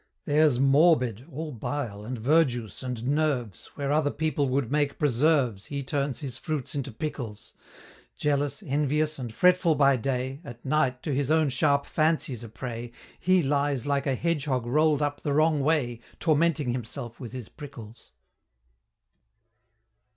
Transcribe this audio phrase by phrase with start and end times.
[0.25, 5.83] There's Morbid, all bile, and verjuice, and nerves, Where other people would make preserves, He
[5.83, 7.53] turns his fruits into pickles:
[8.17, 12.91] Jealous, envious, and fretful by day, At night, to his own sharp fancies a prey,
[13.19, 18.09] He lies like a hedgehog roll'd up the wrong way, Tormenting himself with his prickles.